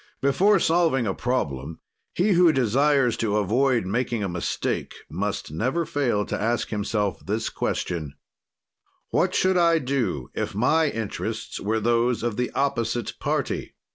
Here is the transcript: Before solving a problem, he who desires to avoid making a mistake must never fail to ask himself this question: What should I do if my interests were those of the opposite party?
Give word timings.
Before 0.19 0.59
solving 0.59 1.05
a 1.05 1.13
problem, 1.13 1.79
he 2.15 2.31
who 2.31 2.51
desires 2.51 3.15
to 3.17 3.37
avoid 3.37 3.85
making 3.85 4.23
a 4.23 4.27
mistake 4.27 4.95
must 5.11 5.51
never 5.51 5.85
fail 5.85 6.25
to 6.25 6.41
ask 6.41 6.69
himself 6.69 7.23
this 7.23 7.49
question: 7.49 8.15
What 9.11 9.35
should 9.35 9.57
I 9.57 9.77
do 9.77 10.29
if 10.33 10.55
my 10.55 10.89
interests 10.89 11.59
were 11.59 11.79
those 11.79 12.23
of 12.23 12.35
the 12.35 12.49
opposite 12.55 13.13
party? 13.19 13.75